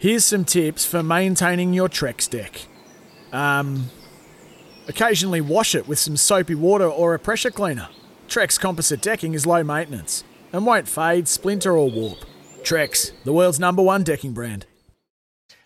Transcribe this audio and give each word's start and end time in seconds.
Here's 0.00 0.24
some 0.24 0.44
tips 0.44 0.84
for 0.84 1.02
maintaining 1.02 1.74
your 1.74 1.88
Trex 1.88 2.30
deck. 2.30 2.66
Um, 3.32 3.90
occasionally 4.86 5.40
wash 5.40 5.74
it 5.74 5.88
with 5.88 5.98
some 5.98 6.16
soapy 6.16 6.54
water 6.54 6.86
or 6.86 7.14
a 7.14 7.18
pressure 7.18 7.50
cleaner. 7.50 7.88
Trex 8.28 8.60
composite 8.60 9.02
decking 9.02 9.34
is 9.34 9.44
low 9.44 9.64
maintenance 9.64 10.22
and 10.52 10.64
won't 10.64 10.86
fade, 10.86 11.26
splinter, 11.26 11.76
or 11.76 11.90
warp. 11.90 12.18
Trex, 12.62 13.10
the 13.24 13.32
world's 13.32 13.58
number 13.58 13.82
one 13.82 14.04
decking 14.04 14.32
brand. 14.32 14.66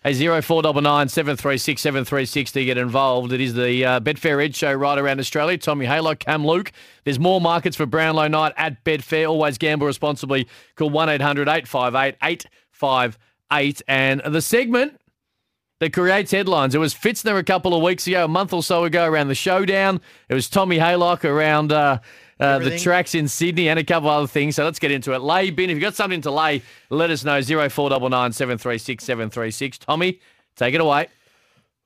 Hey, 0.03 0.13
zero 0.13 0.41
four 0.41 0.63
double 0.63 0.81
nine 0.81 1.09
seven 1.09 1.37
three 1.37 1.59
six 1.59 1.83
seven 1.83 2.03
three 2.03 2.25
six 2.25 2.51
to 2.53 2.65
get 2.65 2.79
involved. 2.79 3.33
It 3.33 3.39
is 3.39 3.53
the 3.53 3.85
uh, 3.85 3.99
Betfair 3.99 4.43
Edge 4.43 4.55
Show 4.55 4.73
right 4.73 4.97
around 4.97 5.19
Australia. 5.19 5.59
Tommy 5.59 5.85
Haylock, 5.85 6.17
Cam 6.17 6.43
Luke. 6.43 6.71
There's 7.03 7.19
more 7.19 7.39
markets 7.39 7.77
for 7.77 7.85
Brownlow 7.85 8.29
night 8.29 8.53
at 8.57 8.83
Betfair. 8.83 9.29
Always 9.29 9.59
gamble 9.59 9.85
responsibly. 9.85 10.47
Call 10.75 10.89
one 10.89 11.07
858 11.07 12.17
858 12.23 13.17
and 13.87 14.21
the 14.25 14.41
segment 14.41 14.99
that 15.79 15.93
creates 15.93 16.31
headlines. 16.31 16.75
It 16.75 16.79
was 16.79 16.93
Fitzner 16.93 17.37
a 17.37 17.43
couple 17.43 17.75
of 17.75 17.83
weeks 17.83 18.07
ago, 18.07 18.25
a 18.25 18.27
month 18.27 18.53
or 18.53 18.63
so 18.63 18.83
ago, 18.85 19.05
around 19.05 19.27
the 19.27 19.35
showdown. 19.35 19.99
It 20.29 20.33
was 20.33 20.49
Tommy 20.49 20.77
Haylock 20.77 21.25
around 21.25 21.71
uh, 21.71 21.99
uh, 22.39 22.59
the 22.59 22.79
tracks 22.79 23.15
in 23.15 23.27
Sydney 23.27 23.69
and 23.69 23.77
a 23.77 23.83
couple 23.83 24.09
of 24.09 24.15
other 24.15 24.27
things. 24.27 24.55
So 24.55 24.63
let's 24.63 24.79
get 24.79 24.91
into 24.91 25.13
it. 25.13 25.19
Lay 25.19 25.49
bin, 25.49 25.69
if 25.69 25.75
you've 25.75 25.81
got 25.81 25.95
something 25.95 26.21
to 26.21 26.31
lay, 26.31 26.61
let 26.89 27.09
us 27.09 27.23
know. 27.23 27.41
0499 27.41 28.31
736 28.31 29.03
736. 29.03 29.77
Tommy, 29.79 30.19
take 30.55 30.73
it 30.73 30.81
away. 30.81 31.07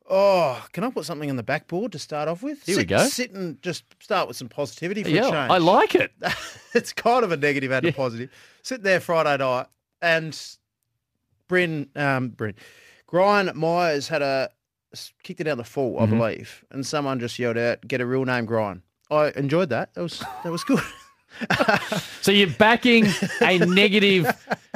Oh, 0.10 0.66
can 0.72 0.84
I 0.86 0.90
put 0.90 1.06
something 1.06 1.30
on 1.30 1.36
the 1.36 1.44
backboard 1.44 1.92
to 1.92 2.00
start 2.00 2.30
off 2.30 2.42
with? 2.42 2.64
Here 2.66 2.76
sit, 2.76 2.82
we 2.82 2.86
go. 2.86 3.08
Sit 3.08 3.32
and 3.32 3.62
just 3.62 3.84
start 4.02 4.28
with 4.28 4.38
some 4.38 4.48
positivity 4.48 5.04
for 5.04 5.10
yeah, 5.10 5.28
a 5.28 5.32
change. 5.32 5.52
I 5.52 5.58
like 5.58 5.96
it. 5.96 6.14
it's 6.74 6.94
kind 6.94 7.26
of 7.26 7.32
a 7.32 7.38
negative 7.38 7.72
and 7.72 7.84
Yeah. 7.84 7.90
a 7.90 7.94
positive. 7.94 8.30
Sit 8.64 8.84
there 8.84 9.02
Friday 9.02 9.44
night 9.44 9.66
and 10.02 10.40
Bryn, 11.48 11.90
um, 11.96 12.30
Bryn, 12.30 12.56
Brian 13.10 13.52
Myers 13.56 14.08
had 14.08 14.22
a 14.22 14.50
kicked 15.24 15.42
it 15.42 15.44
down 15.46 15.58
the 15.58 15.64
full, 15.64 16.00
I 16.00 16.04
Mm-hmm. 16.06 16.18
believe, 16.18 16.66
and 16.72 16.86
someone 16.86 17.20
just 17.20 17.38
yelled 17.40 17.58
out, 17.58 17.88
"Get 17.88 18.02
a 18.02 18.06
real 18.06 18.26
name, 18.26 18.46
Brian." 18.46 18.82
I 19.12 19.30
enjoyed 19.36 19.70
that. 19.70 19.94
That 19.94 20.02
was 20.02 20.24
that 20.44 20.52
was 20.52 20.64
good. 20.64 20.82
So 22.22 22.32
you're 22.32 22.50
backing 22.50 23.06
a 23.42 23.60
negative 23.60 24.26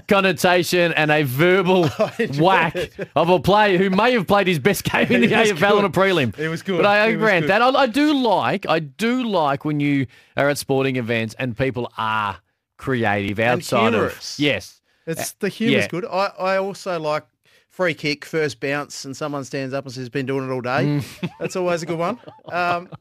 connotation 0.08 0.92
and 0.94 1.10
a 1.12 1.24
verbal 1.24 1.88
whack 2.40 2.76
of 3.16 3.30
a 3.30 3.40
player 3.40 3.78
who 3.78 3.90
may 3.90 4.12
have 4.14 4.28
played 4.28 4.48
his 4.48 4.60
best 4.60 4.84
game 4.84 5.08
in 5.12 5.22
the 5.22 5.28
It 5.34 5.56
AFL 5.56 5.80
in 5.80 5.86
a 5.86 5.90
prelim. 5.90 6.38
It 6.38 6.50
was 6.50 6.62
good. 6.62 6.78
But 6.78 6.86
I 6.86 7.14
grant 7.14 7.48
that. 7.48 7.62
I, 7.62 7.70
I 7.70 7.88
do 7.88 8.14
like, 8.14 8.68
I 8.68 8.80
do 8.80 9.24
like 9.24 9.66
when 9.66 9.80
you 9.80 10.08
are 10.38 10.50
at 10.50 10.58
sporting 10.58 10.98
events 10.98 11.36
and 11.40 11.58
people 11.58 11.92
are 11.98 12.38
creative 12.78 13.40
outside 13.40 13.94
of 13.94 14.36
yes. 14.38 14.81
It's 15.08 15.32
the 15.34 15.50
humour's 15.50 15.84
yeah. 15.84 15.88
good. 15.88 16.06
I, 16.06 16.26
I 16.40 16.58
also 16.58 17.00
like 17.00 17.24
free 17.70 17.94
kick, 17.94 18.26
first 18.26 18.60
bounce, 18.60 19.06
and 19.06 19.16
someone 19.16 19.44
stands 19.46 19.74
up 19.74 19.86
and 19.86 19.94
says, 19.94 20.10
"Been 20.10 20.26
doing 20.26 20.48
it 20.50 20.52
all 20.54 20.62
day." 20.62 20.70
Mm. 21.02 21.30
That's 21.40 21.56
always 21.56 21.82
a 21.82 21.86
good 21.86 21.98
one. 21.98 22.20
Um, 22.52 22.90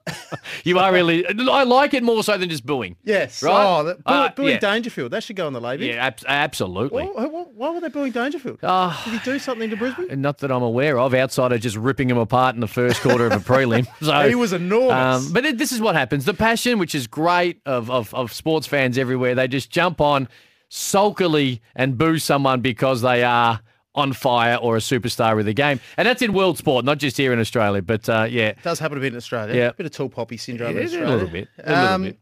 You 0.64 0.78
are 0.78 0.92
really. 0.92 1.26
I 1.26 1.62
like 1.64 1.94
it 1.94 2.02
more 2.02 2.22
so 2.22 2.36
than 2.36 2.48
just 2.50 2.66
booing. 2.66 2.96
yes. 3.02 3.42
Right? 3.42 3.64
Oh, 3.66 3.84
that, 3.84 4.04
boo, 4.04 4.12
Uh, 4.12 4.32
booing 4.34 4.48
yeah. 4.50 4.58
Dangerfield. 4.58 5.10
That 5.12 5.22
should 5.22 5.36
go 5.36 5.46
on 5.46 5.52
the 5.54 5.60
lay 5.60 5.76
bin. 5.78 5.88
Yeah, 5.88 6.06
ab- 6.06 6.18
absolutely. 6.26 7.04
Why, 7.04 7.24
why, 7.26 7.42
why 7.54 7.70
were 7.70 7.80
they 7.80 7.88
booing 7.88 8.12
Dangerfield? 8.12 8.58
Ah. 8.62 9.00
Did 9.04 9.14
he 9.14 9.18
do 9.32 9.38
something 9.38 9.70
to 9.70 9.76
Brisbane? 9.76 10.20
Not 10.20 10.38
that 10.38 10.50
I'm 10.52 10.62
aware 10.62 10.98
of. 10.98 11.14
Outside 11.14 11.52
of 11.52 11.60
just 11.60 11.76
ripping 11.76 12.10
him 12.10 12.18
apart 12.18 12.54
in 12.56 12.60
the 12.60 12.66
first 12.68 13.00
quarter 13.00 13.26
of 13.26 13.32
a 13.32 13.36
prelim. 13.36 13.86
So 14.02 14.28
He 14.28 14.34
was 14.34 14.52
enormous. 14.52 15.26
Um, 15.26 15.32
but 15.32 15.44
it, 15.46 15.56
this 15.58 15.72
is 15.72 15.80
what 15.80 15.94
happens. 15.94 16.24
The 16.26 16.34
passion, 16.34 16.78
which 16.78 16.94
is 16.94 17.06
great 17.06 17.60
of, 17.64 17.90
of, 17.90 18.12
of 18.14 18.32
sports 18.32 18.66
fans 18.66 18.98
everywhere, 18.98 19.34
they 19.34 19.48
just 19.48 19.70
jump 19.70 20.00
on 20.00 20.28
sulkily 20.70 21.60
and 21.76 21.98
boo 21.98 22.18
someone 22.18 22.60
because 22.62 23.02
they 23.02 23.22
are 23.22 23.60
on 23.94 24.12
fire 24.12 24.54
or 24.56 24.76
a 24.76 24.80
superstar 24.80 25.38
of 25.38 25.44
the 25.44 25.52
game. 25.52 25.80
And 25.96 26.06
that's 26.06 26.22
in 26.22 26.32
world 26.32 26.56
sport, 26.56 26.84
not 26.84 26.98
just 26.98 27.16
here 27.16 27.32
in 27.32 27.40
Australia. 27.40 27.82
But 27.82 28.08
uh, 28.08 28.26
yeah, 28.30 28.52
Does 28.62 28.78
happen 28.78 28.96
a 28.96 29.00
bit 29.00 29.12
in 29.12 29.16
Australia. 29.16 29.54
Yeah. 29.54 29.68
A 29.68 29.74
Bit 29.74 29.86
of 29.86 29.92
tall 29.92 30.08
poppy 30.08 30.36
syndrome 30.36 30.78
in 30.78 30.88
Yeah, 30.88 31.06
a 31.06 31.10
little 31.10 31.28
bit. 31.28 31.48
A 31.64 31.68
little 31.70 31.86
Um, 31.94 32.02
bit. 32.04 32.18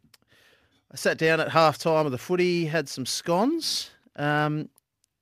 I 0.91 0.97
sat 0.97 1.19
down 1.19 1.39
at 1.41 1.51
half 1.51 1.77
time 1.77 2.07
of 2.07 2.13
the 2.13 2.19
footy, 2.19 2.65
had 2.65 2.89
some 2.89 3.05
scones, 3.05 3.91
um, 4.17 4.71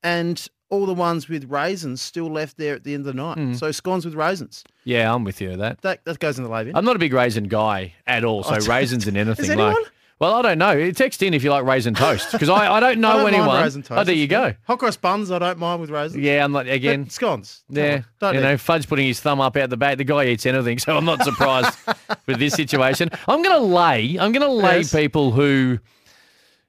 and 0.05 0.47
all 0.71 0.87
the 0.87 0.95
ones 0.95 1.29
with 1.29 1.51
raisins 1.51 2.01
still 2.01 2.31
left 2.31 2.57
there 2.57 2.75
at 2.77 2.85
the 2.85 2.95
end 2.95 3.01
of 3.07 3.15
the 3.15 3.21
night. 3.21 3.37
Hmm. 3.37 3.55
So 3.55 3.73
scones 3.73 4.05
with 4.05 4.15
raisins. 4.15 4.63
Yeah, 4.85 5.13
I'm 5.13 5.25
with 5.25 5.41
you 5.41 5.51
with 5.51 5.59
that. 5.59 5.81
That 5.83 6.05
that 6.05 6.21
goes 6.21 6.39
in 6.39 6.45
the 6.45 6.51
lab. 6.51 6.71
I'm 6.73 6.85
not 6.85 6.95
a 6.95 7.01
big 7.01 7.13
raisin 7.13 7.45
guy 7.49 7.95
at 8.07 8.25
all, 8.25 8.45
so 8.45 8.55
Oh, 8.55 8.67
raisins 8.69 9.09
in 9.09 9.17
anything. 9.17 9.45
Is 9.45 9.49
like, 9.51 9.59
anyone? 9.59 9.83
Well, 10.19 10.35
I 10.35 10.43
don't 10.43 10.59
know. 10.59 10.91
Text 10.93 11.23
in 11.23 11.35
if 11.35 11.45
you 11.45 11.51
like 11.51 11.65
raisin 11.65 11.95
toast 11.95 12.33
because 12.33 12.49
I, 12.49 12.73
I 12.73 12.81
don't 12.81 13.01
know 13.01 13.11
I 13.11 13.17
don't 13.19 13.27
anyone. 13.29 13.47
mind 13.49 13.63
raisin 13.65 13.83
toast. 13.83 13.99
Oh, 14.01 14.05
there 14.05 14.15
you 14.15 14.27
go. 14.27 14.55
Hot 14.67 14.79
cross 14.79 14.97
buns, 14.97 15.31
I 15.31 15.39
don't 15.39 15.59
mind 15.59 15.81
with 15.81 15.91
raisins. 15.91 16.23
Yeah, 16.25 16.45
I'm 16.45 16.53
not 16.53 16.67
again. 16.69 17.05
But 17.05 17.13
scones. 17.13 17.65
Yeah, 17.69 18.03
don't 18.19 18.35
you 18.35 18.41
need- 18.41 18.47
know, 18.47 18.57
Fudge 18.57 18.89
putting 18.89 19.07
his 19.07 19.21
thumb 19.21 19.41
up 19.41 19.57
out 19.57 19.69
the 19.71 19.77
back. 19.77 19.99
The 19.99 20.05
guy 20.05 20.27
eats 20.27 20.47
anything, 20.47 20.79
so 20.79 20.97
I'm 20.97 21.05
not 21.05 21.23
surprised 21.23 21.79
with 22.27 22.39
this 22.39 22.55
situation. 22.55 23.11
I'm 23.29 23.43
going 23.43 23.59
to 23.61 23.67
lay. 23.67 24.17
I'm 24.19 24.33
going 24.33 24.41
to 24.47 24.49
lay 24.49 24.79
Yes. 24.79 24.93
people 24.95 25.33
who 25.33 25.79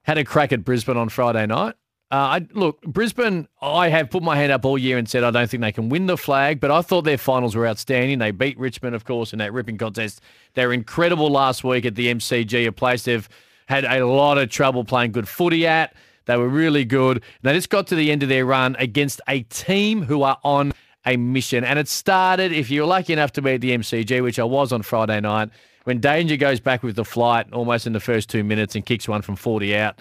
had 0.03 0.17
a 0.17 0.23
crack 0.23 0.51
at 0.53 0.63
Brisbane 0.63 0.97
on 0.97 1.09
Friday 1.09 1.45
night. 1.45 1.75
Uh, 2.09 2.15
I 2.39 2.47
look 2.53 2.81
Brisbane. 2.83 3.49
I 3.61 3.89
have 3.89 4.09
put 4.09 4.23
my 4.23 4.37
hand 4.37 4.51
up 4.51 4.63
all 4.63 4.77
year 4.77 4.97
and 4.97 5.09
said 5.09 5.25
I 5.25 5.31
don't 5.31 5.49
think 5.49 5.61
they 5.61 5.73
can 5.73 5.89
win 5.89 6.05
the 6.05 6.15
flag, 6.17 6.61
but 6.61 6.71
I 6.71 6.81
thought 6.81 7.03
their 7.03 7.17
finals 7.17 7.53
were 7.53 7.67
outstanding. 7.67 8.19
They 8.19 8.31
beat 8.31 8.57
Richmond, 8.57 8.95
of 8.95 9.03
course, 9.03 9.33
in 9.33 9.39
that 9.39 9.51
ripping 9.51 9.77
contest. 9.77 10.21
They 10.53 10.65
were 10.65 10.71
incredible 10.71 11.29
last 11.29 11.65
week 11.65 11.85
at 11.85 11.95
the 11.95 12.07
MCG, 12.13 12.65
a 12.65 12.71
place 12.71 13.03
they've 13.03 13.27
had 13.67 13.83
a 13.83 14.05
lot 14.05 14.37
of 14.37 14.49
trouble 14.49 14.85
playing 14.85 15.11
good 15.11 15.27
footy 15.27 15.67
at. 15.67 15.95
They 16.25 16.37
were 16.37 16.47
really 16.47 16.85
good. 16.85 17.23
They 17.41 17.53
just 17.53 17.69
got 17.69 17.87
to 17.87 17.95
the 17.95 18.09
end 18.09 18.23
of 18.23 18.29
their 18.29 18.45
run 18.45 18.77
against 18.79 19.19
a 19.27 19.41
team 19.43 20.03
who 20.03 20.23
are 20.23 20.37
on 20.43 20.73
a 21.05 21.17
mission. 21.17 21.65
And 21.65 21.77
it 21.77 21.89
started, 21.89 22.53
if 22.53 22.69
you're 22.69 22.85
lucky 22.85 23.13
enough 23.13 23.33
to 23.33 23.41
be 23.41 23.53
at 23.53 23.61
the 23.61 23.71
MCG, 23.71 24.23
which 24.23 24.39
I 24.39 24.43
was 24.43 24.71
on 24.71 24.81
Friday 24.81 25.19
night, 25.19 25.49
when 25.83 25.99
Danger 25.99 26.37
goes 26.37 26.59
back 26.59 26.83
with 26.83 26.95
the 26.95 27.05
flight 27.05 27.51
almost 27.53 27.87
in 27.87 27.93
the 27.93 27.99
first 27.99 28.29
two 28.29 28.43
minutes 28.43 28.75
and 28.75 28.85
kicks 28.85 29.07
one 29.07 29.21
from 29.21 29.35
40 29.35 29.75
out. 29.75 29.99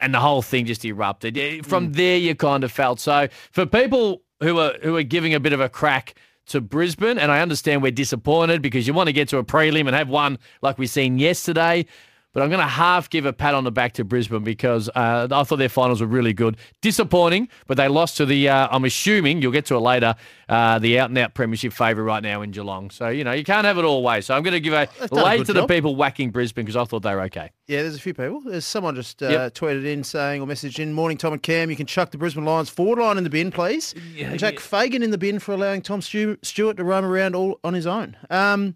And 0.00 0.14
the 0.14 0.20
whole 0.20 0.42
thing 0.42 0.66
just 0.66 0.84
erupted. 0.84 1.36
Yeah, 1.36 1.62
From 1.62 1.90
mm. 1.90 1.96
there, 1.96 2.16
you 2.16 2.34
kind 2.34 2.64
of 2.64 2.72
felt 2.72 3.00
so. 3.00 3.28
For 3.52 3.66
people 3.66 4.22
who 4.40 4.58
are 4.58 4.74
who 4.82 4.96
are 4.96 5.02
giving 5.02 5.34
a 5.34 5.40
bit 5.40 5.52
of 5.52 5.60
a 5.60 5.68
crack 5.68 6.14
to 6.46 6.60
Brisbane, 6.60 7.18
and 7.18 7.30
I 7.30 7.40
understand 7.40 7.82
we're 7.82 7.92
disappointed 7.92 8.62
because 8.62 8.86
you 8.86 8.94
want 8.94 9.08
to 9.08 9.12
get 9.12 9.28
to 9.28 9.38
a 9.38 9.44
prelim 9.44 9.86
and 9.86 9.94
have 9.94 10.08
one 10.08 10.38
like 10.62 10.78
we 10.78 10.86
seen 10.86 11.18
yesterday. 11.18 11.86
But 12.32 12.44
I'm 12.44 12.48
going 12.48 12.60
to 12.60 12.66
half 12.66 13.10
give 13.10 13.26
a 13.26 13.32
pat 13.32 13.54
on 13.54 13.64
the 13.64 13.72
back 13.72 13.94
to 13.94 14.04
Brisbane 14.04 14.44
because 14.44 14.88
uh, 14.94 15.26
I 15.30 15.42
thought 15.42 15.56
their 15.56 15.68
finals 15.68 16.00
were 16.00 16.06
really 16.06 16.32
good. 16.32 16.56
Disappointing, 16.80 17.48
but 17.66 17.76
they 17.76 17.88
lost 17.88 18.16
to 18.18 18.26
the, 18.26 18.48
uh, 18.48 18.68
I'm 18.70 18.84
assuming, 18.84 19.42
you'll 19.42 19.50
get 19.52 19.66
to 19.66 19.74
it 19.74 19.80
later, 19.80 20.14
uh, 20.48 20.78
the 20.78 20.98
out 21.00 21.10
and 21.10 21.18
out 21.18 21.34
premiership 21.34 21.72
favourite 21.72 22.06
right 22.06 22.22
now 22.22 22.42
in 22.42 22.52
Geelong. 22.52 22.90
So, 22.90 23.08
you 23.08 23.24
know, 23.24 23.32
you 23.32 23.42
can't 23.42 23.64
have 23.64 23.78
it 23.78 23.84
all 23.84 24.02
ways. 24.04 24.26
So 24.26 24.34
I'm 24.36 24.44
going 24.44 24.52
to 24.54 24.60
give 24.60 24.72
a 24.72 24.88
They've 25.00 25.10
a 25.10 25.14
lay 25.16 25.36
good 25.38 25.46
to 25.46 25.52
the 25.54 25.66
people 25.66 25.96
whacking 25.96 26.30
Brisbane 26.30 26.64
because 26.64 26.76
I 26.76 26.84
thought 26.84 27.02
they 27.02 27.14
were 27.14 27.22
okay. 27.22 27.50
Yeah, 27.66 27.82
there's 27.82 27.96
a 27.96 28.00
few 28.00 28.14
people. 28.14 28.40
There's 28.40 28.64
someone 28.64 28.94
just 28.94 29.22
uh, 29.22 29.28
Yep. 29.28 29.54
tweeted 29.54 29.84
in 29.86 30.02
saying 30.04 30.40
or 30.40 30.46
messaged 30.46 30.78
in, 30.78 30.92
"Morning, 30.92 31.16
Tom 31.18 31.32
and 31.32 31.42
Cam. 31.42 31.68
You 31.70 31.76
can 31.76 31.86
chuck 31.86 32.10
the 32.10 32.18
Brisbane 32.18 32.44
Lions 32.44 32.70
forward 32.70 32.98
line 33.00 33.18
in 33.18 33.24
the 33.24 33.30
bin, 33.30 33.50
please." 33.50 33.94
and 34.18 34.38
Jack 34.38 34.58
Fagan 34.60 35.02
in 35.02 35.10
the 35.10 35.18
bin 35.18 35.38
for 35.40 35.52
allowing 35.52 35.82
Tom 35.82 36.00
Stew- 36.00 36.38
Stewart 36.42 36.76
to 36.78 36.84
roam 36.84 37.04
around 37.04 37.34
all 37.36 37.58
on 37.64 37.74
his 37.74 37.86
own. 37.86 38.16
Um, 38.28 38.74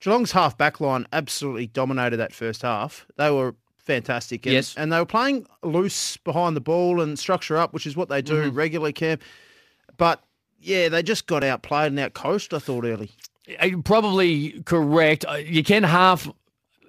Geelong's 0.00 0.32
half 0.32 0.56
back 0.58 0.80
line 0.80 1.06
absolutely 1.12 1.66
dominated 1.68 2.16
that 2.18 2.32
first 2.32 2.62
half. 2.62 3.06
They 3.16 3.30
were 3.30 3.54
fantastic. 3.78 4.46
And, 4.46 4.52
Yes. 4.54 4.74
and 4.76 4.92
they 4.92 4.98
were 4.98 5.06
playing 5.06 5.46
loose 5.62 6.16
behind 6.18 6.56
the 6.56 6.60
ball 6.60 7.00
and 7.00 7.18
structure 7.18 7.56
up, 7.56 7.72
which 7.72 7.86
is 7.86 7.96
what 7.96 8.08
they 8.08 8.20
do 8.22 8.34
Mm-hmm. 8.34 8.56
regularly, 8.56 8.92
Cam. 8.92 9.18
But 9.96 10.22
yeah, 10.60 10.88
they 10.88 11.02
just 11.02 11.26
got 11.26 11.42
outplayed 11.44 11.92
and 11.92 11.98
outcoached. 11.98 12.52
I 12.54 12.58
thought 12.58 12.84
early. 12.84 13.10
Probably 13.84 14.62
correct. 14.64 15.24
Uh, 15.28 15.34
You 15.34 15.62
can 15.62 15.82
half. 15.82 16.28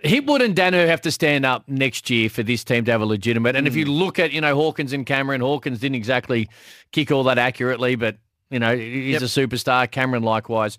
Hipwood 0.03 0.43
and 0.43 0.55
Daniher 0.55 0.87
have 0.87 1.01
to 1.01 1.11
stand 1.11 1.43
up 1.45 1.67
next 1.67 2.09
year 2.09 2.29
for 2.29 2.43
this 2.43 2.63
team 2.63 2.85
to 2.85 2.91
have 2.91 3.01
a 3.01 3.05
legitimate. 3.05 3.55
And 3.55 3.67
if 3.67 3.75
you 3.75 3.85
look 3.85 4.19
at, 4.19 4.31
you 4.31 4.41
know, 4.41 4.53
Hawkins 4.55 4.93
and 4.93 5.05
Cameron, 5.05 5.41
Hawkins 5.41 5.79
didn't 5.79 5.95
exactly 5.95 6.49
kick 6.91 7.11
all 7.11 7.23
that 7.23 7.39
accurately, 7.39 7.95
but, 7.95 8.17
you 8.51 8.59
know, 8.59 8.77
he's 8.77 9.13
Yep. 9.13 9.21
a 9.23 9.25
superstar. 9.25 9.89
Cameron 9.89 10.21
likewise. 10.23 10.77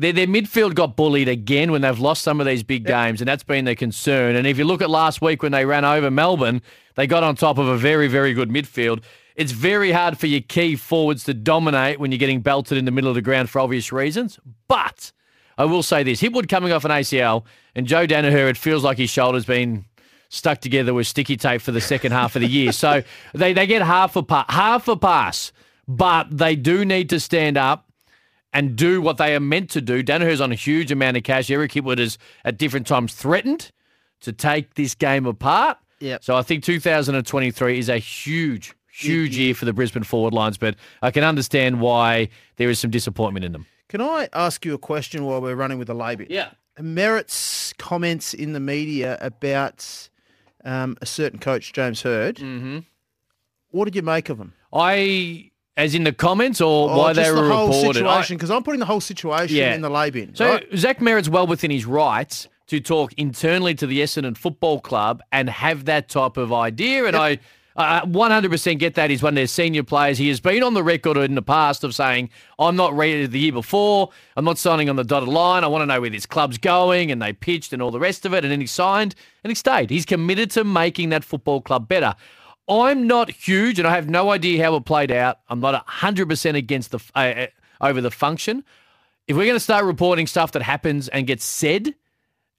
Their, 0.00 0.14
their 0.14 0.26
midfield 0.26 0.74
got 0.74 0.96
bullied 0.96 1.28
again 1.28 1.72
when 1.72 1.82
they've 1.82 1.98
lost 1.98 2.22
some 2.22 2.40
of 2.40 2.46
these 2.46 2.62
big 2.62 2.86
games, 2.86 3.20
and 3.20 3.28
that's 3.28 3.42
been 3.44 3.66
their 3.66 3.74
concern. 3.74 4.34
And 4.34 4.46
if 4.46 4.56
you 4.56 4.64
look 4.64 4.80
at 4.80 4.88
last 4.88 5.20
week 5.20 5.42
when 5.42 5.52
they 5.52 5.66
ran 5.66 5.84
over 5.84 6.10
Melbourne, 6.10 6.62
they 6.94 7.06
got 7.06 7.22
on 7.22 7.36
top 7.36 7.58
of 7.58 7.68
a 7.68 7.76
very, 7.76 8.08
very 8.08 8.32
good 8.32 8.48
midfield. 8.48 9.02
It's 9.36 9.52
very 9.52 9.92
hard 9.92 10.18
for 10.18 10.26
your 10.26 10.40
key 10.40 10.76
forwards 10.76 11.24
to 11.24 11.34
dominate 11.34 12.00
when 12.00 12.12
you're 12.12 12.18
getting 12.18 12.40
belted 12.40 12.78
in 12.78 12.86
the 12.86 12.90
middle 12.90 13.10
of 13.10 13.14
the 13.14 13.20
ground 13.20 13.50
for 13.50 13.60
obvious 13.60 13.92
reasons. 13.92 14.40
But 14.68 15.12
I 15.58 15.66
will 15.66 15.82
say 15.82 16.02
this 16.02 16.22
Hipwood 16.22 16.48
coming 16.48 16.72
off 16.72 16.86
an 16.86 16.90
ACL 16.90 17.44
and 17.74 17.86
Joe 17.86 18.06
Daniher, 18.06 18.48
it 18.48 18.56
feels 18.56 18.82
like 18.82 18.96
his 18.96 19.10
shoulder's 19.10 19.44
been 19.44 19.84
stuck 20.30 20.62
together 20.62 20.94
with 20.94 21.08
sticky 21.08 21.36
tape 21.36 21.60
for 21.60 21.72
the 21.72 21.80
second 21.82 22.12
half 22.12 22.36
of 22.36 22.40
the 22.40 22.48
year. 22.48 22.72
So 22.72 23.02
they, 23.34 23.52
they 23.52 23.66
get 23.66 23.82
half 23.82 24.16
a 24.16 24.22
pa- 24.22 24.46
half 24.48 24.88
a 24.88 24.96
pass, 24.96 25.52
but 25.86 26.26
they 26.30 26.56
do 26.56 26.86
need 26.86 27.10
to 27.10 27.20
stand 27.20 27.58
up 27.58 27.89
and 28.52 28.76
do 28.76 29.00
what 29.00 29.16
they 29.16 29.34
are 29.34 29.40
meant 29.40 29.70
to 29.70 29.80
do. 29.80 30.02
Daniher's 30.02 30.40
on 30.40 30.52
a 30.52 30.56
huge 30.56 30.90
amount 30.90 31.16
of 31.16 31.22
cash. 31.22 31.50
Eric 31.50 31.72
Hipwood 31.72 31.98
has 31.98 32.18
at 32.44 32.58
different 32.58 32.86
times 32.86 33.14
threatened 33.14 33.70
to 34.20 34.32
take 34.32 34.74
this 34.74 34.94
game 34.94 35.26
apart. 35.26 35.78
Yep. 36.00 36.24
So 36.24 36.36
I 36.36 36.42
think 36.42 36.64
2023 36.64 37.78
is 37.78 37.88
a 37.88 37.98
huge, 37.98 38.74
huge 38.92 39.36
year 39.36 39.54
for 39.54 39.64
the 39.64 39.72
Brisbane 39.72 40.02
forward 40.02 40.32
lines, 40.32 40.58
but 40.58 40.76
I 41.02 41.10
can 41.10 41.24
understand 41.24 41.80
why 41.80 42.28
there 42.56 42.70
is 42.70 42.78
some 42.78 42.90
disappointment 42.90 43.44
in 43.44 43.52
them. 43.52 43.66
Can 43.88 44.00
I 44.00 44.28
ask 44.32 44.64
you 44.64 44.74
a 44.74 44.78
question 44.78 45.24
while 45.24 45.40
we're 45.40 45.56
running 45.56 45.78
with 45.78 45.88
the 45.88 45.94
lay 45.94 46.16
bin? 46.16 46.28
Yeah. 46.30 46.50
Merrett's 46.78 47.74
comments 47.74 48.32
in 48.32 48.52
the 48.52 48.60
media 48.60 49.18
about 49.20 50.08
um, 50.64 50.96
a 51.02 51.06
certain 51.06 51.38
coach, 51.38 51.72
James 51.72 52.02
Hird. 52.02 52.36
Mm-hmm. 52.36 52.78
What 53.70 53.84
did 53.84 53.96
you 53.96 54.02
make 54.02 54.28
of 54.28 54.38
him? 54.38 54.54
I, 54.72 55.49
as 55.76 55.94
in 55.94 56.04
the 56.04 56.12
comments 56.12 56.60
or 56.60 56.90
Oh, 56.90 56.98
why 56.98 57.12
they 57.12 57.28
the 57.28 57.34
were 57.34 57.48
whole 57.50 57.68
reported. 57.68 57.98
Situation, 58.00 58.36
because 58.36 58.50
I'm 58.50 58.62
putting 58.62 58.80
the 58.80 58.86
whole 58.86 59.00
situation 59.00 59.56
Yeah. 59.56 59.74
in 59.74 59.80
the 59.80 59.90
lay 59.90 60.10
bin. 60.10 60.34
So 60.34 60.48
right? 60.48 60.66
Zach 60.76 61.00
Merrett's 61.00 61.28
well 61.28 61.46
within 61.46 61.70
his 61.70 61.86
rights 61.86 62.48
to 62.66 62.80
talk 62.80 63.12
internally 63.16 63.74
to 63.74 63.86
the 63.86 64.00
Essendon 64.00 64.36
Football 64.36 64.80
Club 64.80 65.22
and 65.32 65.48
have 65.48 65.86
that 65.86 66.08
type 66.08 66.36
of 66.36 66.52
idea. 66.52 67.06
And 67.06 67.16
I, 67.16 67.38
I 67.76 68.00
100% 68.02 68.78
get 68.78 68.94
that. 68.94 69.10
He's 69.10 69.22
one 69.22 69.30
of 69.32 69.36
their 69.36 69.46
senior 69.46 69.82
players. 69.82 70.18
He 70.18 70.28
has 70.28 70.38
been 70.40 70.62
on 70.62 70.74
the 70.74 70.82
record 70.82 71.16
in 71.16 71.34
the 71.34 71.42
past 71.42 71.82
of 71.82 71.94
saying, 71.94 72.30
I'm 72.58 72.76
not 72.76 72.92
ready 72.94 73.26
the 73.26 73.38
year 73.38 73.52
before. 73.52 74.10
I'm 74.36 74.44
not 74.44 74.58
signing 74.58 74.88
on 74.90 74.96
the 74.96 75.04
dotted 75.04 75.28
line. 75.28 75.64
I 75.64 75.66
want 75.68 75.82
to 75.82 75.86
know 75.86 76.00
where 76.00 76.10
this 76.10 76.26
club's 76.26 76.58
going. 76.58 77.10
And 77.10 77.20
they 77.22 77.32
pitched 77.32 77.72
and 77.72 77.80
all 77.80 77.90
the 77.90 77.98
rest 78.00 78.24
of 78.26 78.34
it. 78.34 78.44
And 78.44 78.52
then 78.52 78.60
he 78.60 78.66
signed 78.66 79.14
and 79.42 79.50
he 79.50 79.54
stayed. 79.54 79.90
He's 79.90 80.04
committed 80.04 80.50
to 80.52 80.62
making 80.64 81.08
that 81.08 81.24
football 81.24 81.60
club 81.60 81.88
better. 81.88 82.14
I'm 82.70 83.06
not 83.06 83.30
huge, 83.30 83.78
and 83.78 83.88
I 83.88 83.94
have 83.94 84.08
no 84.08 84.30
idea 84.30 84.62
how 84.64 84.76
it 84.76 84.84
played 84.84 85.10
out. 85.10 85.38
I'm 85.48 85.60
not 85.60 85.86
100% 85.86 86.54
against 86.54 86.92
the 86.92 87.00
uh, 87.14 87.18
uh, 87.18 87.46
over 87.80 88.00
the 88.00 88.10
function. 88.10 88.64
If 89.26 89.36
we're 89.36 89.44
going 89.46 89.56
to 89.56 89.60
start 89.60 89.84
reporting 89.84 90.26
stuff 90.26 90.52
that 90.52 90.62
happens 90.62 91.08
and 91.08 91.26
gets 91.26 91.44
said 91.44 91.94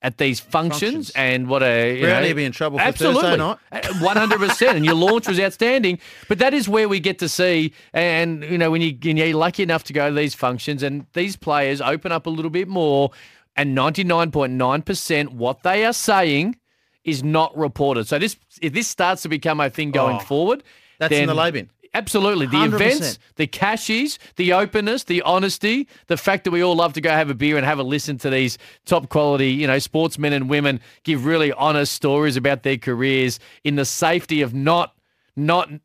at 0.02 0.18
these 0.18 0.40
functions, 0.40 0.82
Functions. 0.82 1.12
and 1.12 1.48
what 1.48 1.62
a 1.62 1.96
you 1.96 2.06
Brownie 2.06 2.22
know, 2.22 2.28
will 2.30 2.36
be 2.36 2.46
in 2.46 2.52
trouble 2.52 2.80
for 2.80 2.84
absolutely, 2.84 3.22
Thursday 3.22 3.38
night. 3.38 4.02
one 4.02 4.18
hundred 4.18 4.40
percent, 4.40 4.76
and 4.76 4.84
your 4.84 4.96
launch 4.96 5.28
was 5.28 5.40
outstanding. 5.40 6.00
But 6.28 6.40
that 6.40 6.54
is 6.54 6.68
where 6.68 6.90
we 6.90 7.00
get 7.00 7.20
to 7.20 7.30
see, 7.30 7.74
and 7.94 8.44
you 8.44 8.58
know, 8.58 8.72
when 8.72 8.82
you 8.82 8.98
when 9.04 9.16
you're 9.18 9.36
lucky 9.36 9.64
enough 9.64 9.84
to 9.86 9.94
go 9.94 10.10
to 10.10 10.16
these 10.16 10.34
functions, 10.34 10.82
and 10.82 11.06
these 11.14 11.36
players 11.36 11.82
open 11.82 12.12
up 12.12 12.26
a 12.26 12.32
little 12.32 12.50
bit 12.50 12.68
more, 12.68 13.12
and 13.56 13.76
ninety 13.76 14.04
nine 14.04 14.32
point 14.32 14.54
nine 14.54 14.82
percent 14.82 15.34
what 15.34 15.62
they 15.64 15.86
are 15.86 15.94
saying 15.94 16.58
is 17.04 17.24
not 17.24 17.56
reported. 17.58 18.08
So 18.08 18.20
this 18.20 18.38
if 18.62 18.74
this 18.74 18.88
starts 18.88 19.22
to 19.24 19.30
become 19.30 19.60
a 19.60 19.70
thing 19.70 19.92
going 19.92 20.18
Oh, 20.18 20.20
forward, 20.20 20.64
that's 21.00 21.14
in 21.14 21.28
the 21.28 21.34
lay 21.34 21.52
bin. 21.52 21.70
Absolutely. 21.94 22.46
The 22.46 22.56
100%. 22.56 22.74
events, 22.74 23.20
the 23.36 23.48
cashies, 23.48 24.18
the 24.38 24.54
openness, 24.54 25.04
the 25.04 25.22
honesty, 25.24 25.90
the 26.08 26.16
fact 26.16 26.46
that 26.46 26.52
we 26.52 26.62
all 26.64 26.76
love 26.76 26.94
to 26.94 27.02
go 27.02 27.10
have 27.10 27.30
a 27.30 27.34
beer 27.34 27.58
and 27.58 27.66
have 27.66 27.80
a 27.80 27.84
listen 27.84 28.18
to 28.20 28.30
these 28.30 28.58
top 28.86 29.10
quality, 29.10 29.50
you 29.50 29.68
know, 29.68 29.78
sportsmen 29.78 30.32
and 30.32 30.50
women 30.50 30.80
give 31.04 31.26
really 31.26 31.52
honest 31.52 31.92
stories 31.92 32.38
about 32.38 32.64
their 32.64 32.78
careers 32.78 33.40
in 33.66 33.76
the 33.76 33.84
safety 33.84 34.42
of 34.42 34.54
not 34.54 34.96
not 35.38 35.70
you 35.70 35.80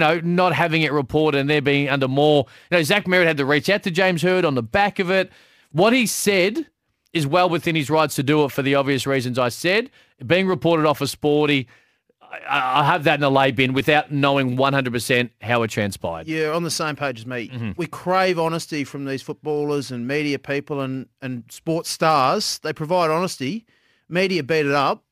know 0.00 0.20
not 0.24 0.52
having 0.52 0.82
it 0.82 0.92
reported 0.92 1.38
and 1.38 1.48
they're 1.48 1.62
being 1.62 1.88
under 1.88 2.08
more 2.08 2.44
you 2.70 2.76
know 2.76 2.82
Zach 2.82 3.04
Merrett 3.06 3.26
had 3.26 3.36
to 3.36 3.44
reach 3.46 3.68
out 3.70 3.84
to 3.84 3.90
James 3.90 4.20
Hird 4.20 4.44
on 4.44 4.56
the 4.56 4.64
back 4.64 4.98
of 4.98 5.10
it 5.12 5.30
what 5.70 5.92
he 5.92 6.06
said 6.06 6.66
is 7.12 7.26
well 7.26 7.48
within 7.48 7.74
his 7.74 7.90
rights 7.90 8.14
to 8.16 8.22
do 8.22 8.44
it 8.44 8.52
for 8.52 8.62
the 8.62 8.74
obvious 8.74 9.06
reasons 9.06 9.38
I 9.38 9.48
said 9.48 9.90
being 10.26 10.46
reported 10.46 10.86
off 10.86 11.02
as 11.02 11.10
sporty 11.10 11.66
I, 12.48 12.80
I 12.80 12.84
have 12.84 13.04
that 13.04 13.14
in 13.14 13.20
the 13.20 13.30
lay 13.30 13.50
bin 13.50 13.72
without 13.72 14.12
knowing 14.12 14.56
100% 14.56 15.30
how 15.42 15.62
it 15.64 15.68
transpired. 15.68 16.28
You're 16.28 16.52
on 16.52 16.62
the 16.62 16.70
same 16.70 16.94
page 16.94 17.18
as 17.18 17.26
me. 17.26 17.48
Mm-hmm. 17.48 17.72
We 17.76 17.86
crave 17.88 18.38
honesty 18.38 18.84
from 18.84 19.04
these 19.04 19.20
footballers 19.20 19.90
and 19.90 20.06
media 20.06 20.38
people 20.38 20.80
and, 20.80 21.08
and 21.20 21.42
sports 21.50 21.90
stars. 21.90 22.60
They 22.60 22.72
provide 22.72 23.10
honesty. 23.10 23.66
Media 24.08 24.44
beat 24.44 24.66
it 24.66 24.72
up, 24.72 25.02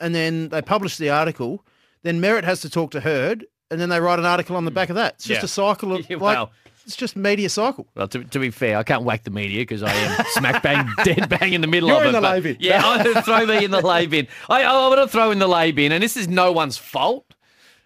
and 0.00 0.14
then 0.14 0.48
they 0.48 0.62
publish 0.62 0.96
the 0.96 1.10
article. 1.10 1.64
Then 2.02 2.20
Merrett 2.20 2.44
has 2.44 2.60
to 2.62 2.70
talk 2.70 2.90
to 2.92 3.00
Hird, 3.00 3.44
and 3.70 3.78
then 3.80 3.88
they 3.90 4.00
write 4.00 4.18
an 4.18 4.24
article 4.24 4.56
on 4.56 4.64
the 4.64 4.70
back 4.70 4.88
of 4.88 4.96
that. 4.96 5.14
It's 5.16 5.24
just 5.26 5.40
Yeah. 5.40 5.44
a 5.44 5.48
cycle 5.48 5.94
of 5.94 6.06
Yeah, 6.10 6.16
like. 6.16 6.48
It's 6.84 6.96
just 6.96 7.16
media 7.16 7.48
cycle. 7.48 7.86
Well, 7.94 8.08
to, 8.08 8.24
to 8.24 8.38
be 8.38 8.50
fair, 8.50 8.76
I 8.76 8.82
can't 8.82 9.04
whack 9.04 9.24
the 9.24 9.30
media 9.30 9.62
because 9.62 9.82
I 9.82 9.92
am 9.92 10.24
smack 10.30 10.62
bang, 10.62 10.88
dead 11.04 11.28
bang 11.28 11.52
in 11.52 11.60
the 11.60 11.66
middle 11.66 11.88
You're 11.88 11.98
of 11.98 12.04
it. 12.04 12.08
in 12.08 12.14
the 12.14 12.20
lay 12.20 12.40
bin. 12.40 12.56
Yeah, 12.60 12.82
I'm 12.84 13.02
going 13.02 13.16
to 13.16 13.22
throw 13.22 13.46
me 13.46 13.64
in 13.64 13.70
the 13.70 13.80
lay 13.80 14.06
bin. 14.06 14.28
I, 14.48 14.62
I 14.62 14.88
want 14.88 15.00
to 15.00 15.08
throw 15.08 15.30
in 15.30 15.38
the 15.38 15.48
lay 15.48 15.72
bin, 15.72 15.92
and 15.92 16.02
this 16.02 16.16
is 16.16 16.28
no 16.28 16.52
one's 16.52 16.78
fault. 16.78 17.34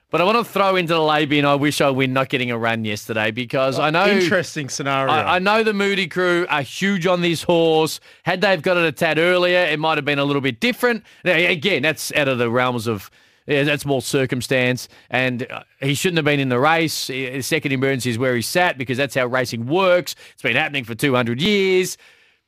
But 0.08 0.20
I 0.20 0.24
want 0.24 0.38
to 0.38 0.44
throw 0.44 0.76
into 0.76 0.94
the 0.94 1.02
lay 1.02 1.26
bin. 1.26 1.44
I 1.44 1.56
wish 1.56 1.80
I 1.80 1.90
win 1.90 2.12
not 2.12 2.28
getting 2.28 2.50
a 2.52 2.56
run 2.56 2.84
yesterday 2.84 3.32
because 3.32 3.78
I 3.78 3.88
oh, 3.88 3.90
know 3.90 4.06
Interesting 4.06 4.68
scenario. 4.68 5.12
I, 5.12 5.36
I 5.36 5.38
know 5.40 5.64
the 5.64 5.74
Moody 5.74 6.06
crew 6.06 6.46
are 6.48 6.62
huge 6.62 7.06
on 7.06 7.22
this 7.22 7.42
horse. 7.42 7.98
Had 8.22 8.40
they've 8.40 8.62
got 8.62 8.76
it 8.76 8.84
a 8.84 8.92
tad 8.92 9.18
earlier, 9.18 9.58
it 9.58 9.80
might 9.80 9.98
have 9.98 10.04
been 10.04 10.20
a 10.20 10.24
little 10.24 10.40
bit 10.40 10.60
different. 10.60 11.02
Now, 11.24 11.34
again, 11.34 11.82
that's 11.82 12.12
out 12.12 12.28
of 12.28 12.38
the 12.38 12.50
realms 12.50 12.86
of. 12.86 13.10
Yeah, 13.46 13.62
that's 13.62 13.86
more 13.86 14.02
circumstance, 14.02 14.88
and 15.08 15.48
uh, 15.50 15.62
he 15.80 15.94
shouldn't 15.94 16.18
have 16.18 16.24
been 16.24 16.40
in 16.40 16.48
the 16.48 16.58
race. 16.58 17.08
Uh, 17.08 17.40
Second 17.42 17.70
emergency 17.70 18.10
is 18.10 18.18
where 18.18 18.34
he 18.34 18.42
sat 18.42 18.76
because 18.76 18.98
that's 18.98 19.14
how 19.14 19.26
racing 19.26 19.66
works. 19.66 20.16
It's 20.32 20.42
been 20.42 20.56
happening 20.56 20.82
for 20.82 20.96
200 20.96 21.40
years, 21.40 21.96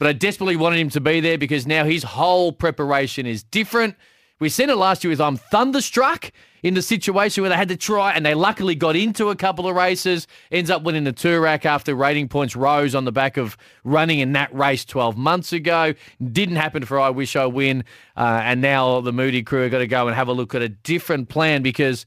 but 0.01 0.09
I 0.09 0.13
desperately 0.13 0.57
wanted 0.57 0.81
him 0.81 0.91
to 0.91 1.01
be 1.01 1.21
there 1.21 1.39
because 1.39 1.69
now 1.69 1.85
his 1.85 2.03
whole 2.03 2.51
preparation 2.51 3.27
is 3.27 3.45
different. 3.45 3.95
We 4.41 4.49
seen 4.49 4.71
it 4.71 4.77
last 4.77 5.03
year 5.03 5.11
with 5.11 5.21
I'm 5.21 5.37
thunderstruck 5.37 6.31
in 6.63 6.75
the 6.75 6.83
situation 6.83 7.43
where 7.43 7.51
they 7.51 7.57
had 7.57 7.69
to 7.71 7.77
try, 7.77 8.13
and 8.13 8.25
they 8.25 8.35
luckily 8.35 8.77
got 8.77 8.95
into 8.95 9.31
a 9.31 9.37
couple 9.37 9.67
of 9.67 9.75
races. 9.75 10.29
Ends 10.53 10.71
up 10.71 10.83
winning 10.83 11.03
the 11.03 11.13
Toorak 11.13 11.65
after 11.65 11.93
rating 11.95 12.29
points 12.29 12.55
rose 12.55 12.95
on 12.95 13.05
the 13.05 13.11
back 13.11 13.37
of 13.37 13.57
running 13.83 14.21
in 14.21 14.33
that 14.35 14.55
race 14.55 14.85
12 14.85 15.17
months 15.17 15.53
ago. 15.53 15.93
Didn't 16.23 16.57
happen 16.57 16.85
for 16.85 17.01
I 17.01 17.11
Wish 17.11 17.35
I 17.35 17.47
Win, 17.47 17.83
uh, 18.17 18.41
and 18.45 18.61
now 18.61 19.01
the 19.01 19.13
Moody 19.13 19.43
crew 19.43 19.65
are 19.65 19.69
going 19.69 19.83
to 19.83 19.89
go 19.89 20.07
and 20.07 20.15
have 20.15 20.29
a 20.29 20.33
look 20.33 20.55
at 20.55 20.63
a 20.63 20.69
different 20.69 21.29
plan 21.29 21.63
because. 21.63 22.07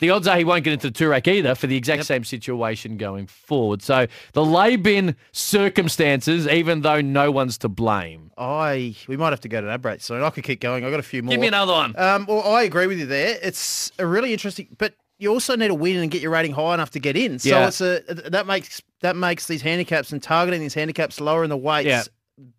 The 0.00 0.10
odds 0.10 0.26
are 0.26 0.36
he 0.36 0.44
won't 0.44 0.64
get 0.64 0.72
into 0.72 0.90
the 0.90 0.98
Toorak 1.04 1.28
either 1.28 1.54
for 1.54 1.66
the 1.66 1.76
exact 1.76 2.04
same 2.06 2.24
situation 2.24 2.96
going 2.96 3.26
forward. 3.26 3.82
So 3.82 4.06
the 4.32 4.44
lay 4.44 4.76
bin 4.76 5.14
circumstances, 5.32 6.46
even 6.48 6.80
though 6.82 7.00
no 7.00 7.30
one's 7.30 7.58
to 7.58 7.68
blame. 7.68 8.30
I 8.36 8.94
we 9.06 9.16
might 9.16 9.30
have 9.30 9.40
to 9.42 9.48
go 9.48 9.60
to 9.60 9.66
that 9.66 9.82
break 9.82 10.00
soon. 10.00 10.22
I 10.22 10.30
could 10.30 10.44
keep 10.44 10.60
going. 10.60 10.84
I've 10.84 10.90
got 10.90 11.00
a 11.00 11.04
few 11.04 11.22
more. 11.22 11.30
Give 11.30 11.40
me 11.40 11.46
another 11.48 11.72
one. 11.72 11.94
Um, 11.96 12.26
well, 12.26 12.42
I 12.42 12.62
agree 12.62 12.86
with 12.86 12.98
you 12.98 13.06
there. 13.06 13.38
It's 13.42 13.92
a 13.98 14.06
really 14.06 14.32
interesting, 14.32 14.68
but 14.78 14.94
you 15.18 15.30
also 15.30 15.54
need 15.54 15.68
to 15.68 15.74
win 15.74 15.96
and 15.96 16.10
get 16.10 16.22
your 16.22 16.30
rating 16.30 16.52
high 16.52 16.72
enough 16.74 16.90
to 16.92 16.98
get 16.98 17.16
in. 17.16 17.38
So 17.38 17.50
Yeah. 17.50 17.68
it's 17.68 17.80
a 17.82 18.00
that 18.30 18.46
makes 18.46 18.80
that 19.00 19.16
makes 19.16 19.46
these 19.46 19.62
handicaps 19.62 20.12
and 20.12 20.22
targeting 20.22 20.60
these 20.60 20.74
handicaps 20.74 21.20
lower 21.20 21.44
in 21.44 21.50
the 21.50 21.56
weights 21.56 21.86
Yeah. 21.86 22.02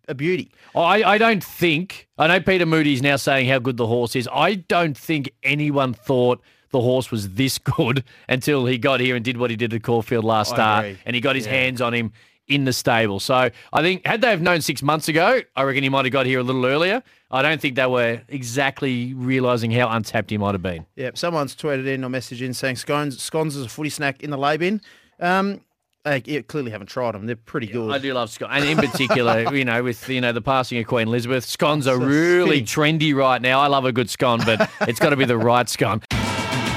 a 0.08 0.14
beauty. 0.14 0.52
I, 0.74 1.02
I 1.02 1.18
don't 1.18 1.42
think, 1.42 2.08
I 2.18 2.26
know 2.28 2.40
Peter 2.40 2.66
Moody's 2.66 3.02
now 3.02 3.16
saying 3.16 3.48
how 3.48 3.58
good 3.58 3.76
the 3.76 3.86
horse 3.86 4.14
is. 4.16 4.28
I 4.32 4.54
don't 4.54 4.96
think 4.96 5.32
anyone 5.42 5.92
thought 5.92 6.40
the 6.72 6.80
horse 6.80 7.10
was 7.10 7.30
this 7.34 7.58
good 7.76 8.02
until 8.28 8.66
he 8.66 8.78
got 8.78 9.00
here 9.00 9.14
and 9.14 9.24
did 9.24 9.36
what 9.36 9.50
he 9.50 9.56
did 9.56 9.72
at 9.72 9.82
Caulfield 9.82 10.24
last 10.24 10.50
start 10.50 10.86
and 11.06 11.14
he 11.14 11.20
got 11.20 11.36
his 11.36 11.46
hands 11.46 11.80
on 11.80 11.94
him 11.94 12.12
in 12.48 12.64
the 12.64 12.72
stable. 12.72 13.20
So 13.20 13.50
I 13.72 13.82
think, 13.82 14.06
had 14.06 14.20
they 14.20 14.30
have 14.30 14.42
known 14.42 14.60
six 14.60 14.82
months 14.82 15.08
ago, 15.08 15.40
I 15.54 15.62
reckon 15.62 15.82
he 15.82 15.88
might 15.88 16.04
have 16.04 16.12
got 16.12 16.26
here 16.26 16.40
a 16.40 16.42
little 16.42 16.66
earlier. 16.66 17.02
I 17.30 17.40
don't 17.40 17.60
think 17.60 17.76
they 17.76 17.86
were 17.86 18.20
exactly 18.28 19.14
realising 19.14 19.70
how 19.70 19.88
untapped 19.88 20.30
he 20.30 20.38
might 20.38 20.52
have 20.52 20.62
been. 20.62 20.84
Yeah, 20.96 21.10
someone's 21.14 21.56
tweeted 21.56 21.86
in 21.86 22.04
or 22.04 22.10
messaged 22.10 22.42
in 22.42 22.52
saying 22.52 22.76
scones 22.76 23.22
scones 23.22 23.56
is 23.56 23.64
a 23.64 23.68
footy 23.68 23.88
snack 23.88 24.22
in 24.22 24.30
the 24.30 24.36
lay 24.36 24.56
bin. 24.56 24.82
Um, 25.18 25.62
they 26.04 26.20
clearly 26.20 26.72
haven't 26.72 26.88
tried 26.88 27.12
them. 27.14 27.26
They're 27.26 27.36
pretty 27.36 27.68
good. 27.68 27.92
I 27.92 27.98
do 27.98 28.12
love 28.12 28.28
scones, 28.28 28.52
and 28.54 28.64
in 28.64 28.76
particular, 28.76 29.54
you 29.54 29.64
know, 29.64 29.82
with 29.82 30.08
you 30.08 30.20
know 30.20 30.32
the 30.32 30.42
passing 30.42 30.78
of 30.78 30.86
Queen 30.86 31.08
Elizabeth, 31.08 31.44
scones 31.44 31.86
are 31.86 31.98
really 31.98 32.60
trendy 32.62 33.14
right 33.14 33.40
now. 33.40 33.60
I 33.60 33.68
love 33.68 33.84
a 33.84 33.92
good 33.92 34.10
scone, 34.10 34.40
but 34.44 34.68
it's 34.82 34.98
got 34.98 35.10
to 35.10 35.16
be 35.16 35.24
the 35.24 35.38
right 35.38 35.68
scone. 35.68 36.02